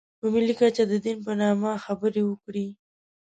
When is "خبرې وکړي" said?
1.85-2.67